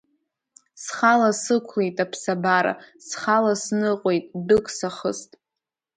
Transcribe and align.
Схала 0.83 1.31
сықәлеит 1.41 1.97
аԥсабара, 2.03 2.73
схала 3.07 3.53
сныҟәеит, 3.63 4.25
дәык 4.47 4.65
сахыст. 4.77 5.29